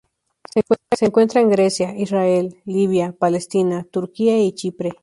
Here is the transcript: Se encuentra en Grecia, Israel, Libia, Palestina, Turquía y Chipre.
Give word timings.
Se 0.97 1.05
encuentra 1.05 1.41
en 1.41 1.51
Grecia, 1.51 1.95
Israel, 1.95 2.59
Libia, 2.65 3.15
Palestina, 3.19 3.85
Turquía 3.91 4.35
y 4.39 4.51
Chipre. 4.53 4.93